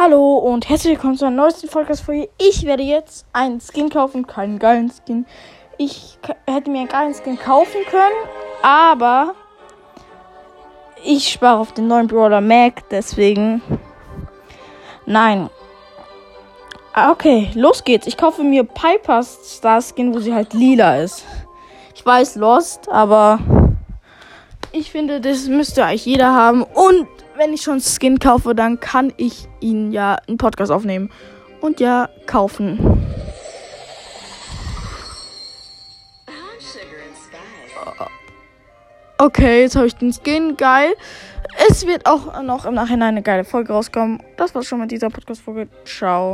Hallo 0.00 0.36
und 0.36 0.68
herzlich 0.68 0.92
willkommen 0.92 1.16
zu 1.16 1.24
einer 1.24 1.34
neuesten 1.34 1.68
Podcast-Folge. 1.68 2.28
Ich 2.38 2.64
werde 2.64 2.84
jetzt 2.84 3.26
einen 3.32 3.60
Skin 3.60 3.90
kaufen, 3.90 4.28
keinen 4.28 4.60
geilen 4.60 4.92
Skin. 4.92 5.26
Ich 5.76 6.20
hätte 6.46 6.70
mir 6.70 6.82
einen 6.82 6.88
geilen 6.88 7.14
Skin 7.14 7.36
kaufen 7.36 7.80
können, 7.90 8.14
aber 8.62 9.34
ich 11.02 11.28
spare 11.28 11.58
auf 11.58 11.72
den 11.72 11.88
neuen 11.88 12.06
Brawler 12.06 12.40
Mac, 12.40 12.88
deswegen 12.90 13.60
nein. 15.04 15.50
Ah, 16.92 17.10
okay, 17.10 17.50
los 17.54 17.82
geht's. 17.82 18.06
Ich 18.06 18.16
kaufe 18.16 18.44
mir 18.44 18.62
Piper's 18.62 19.56
Star 19.56 19.82
Skin, 19.82 20.14
wo 20.14 20.20
sie 20.20 20.32
halt 20.32 20.54
lila 20.54 20.98
ist. 20.98 21.24
Ich 21.96 22.06
weiß, 22.06 22.36
Lost, 22.36 22.88
aber 22.88 23.40
ich 24.78 24.90
finde, 24.90 25.20
das 25.20 25.48
müsste 25.48 25.84
eigentlich 25.84 26.06
jeder 26.06 26.32
haben. 26.32 26.62
Und 26.62 27.08
wenn 27.36 27.52
ich 27.52 27.62
schon 27.62 27.80
Skin 27.80 28.18
kaufe, 28.18 28.54
dann 28.54 28.80
kann 28.80 29.12
ich 29.16 29.48
ihn 29.60 29.92
ja 29.92 30.18
einen 30.26 30.38
Podcast 30.38 30.70
aufnehmen. 30.70 31.10
Und 31.60 31.80
ja, 31.80 32.08
kaufen. 32.26 32.78
Okay, 39.20 39.62
jetzt 39.62 39.74
habe 39.74 39.88
ich 39.88 39.96
den 39.96 40.12
Skin. 40.12 40.56
Geil. 40.56 40.94
Es 41.68 41.86
wird 41.86 42.06
auch 42.06 42.40
noch 42.42 42.64
im 42.64 42.74
Nachhinein 42.74 43.08
eine 43.08 43.22
geile 43.22 43.44
Folge 43.44 43.72
rauskommen. 43.72 44.22
Das 44.36 44.54
war's 44.54 44.66
schon 44.66 44.78
mit 44.78 44.92
dieser 44.92 45.10
Podcast-Folge. 45.10 45.68
Ciao. 45.84 46.26